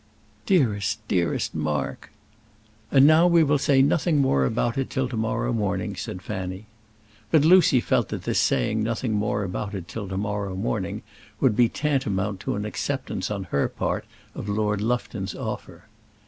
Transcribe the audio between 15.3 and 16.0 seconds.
offer.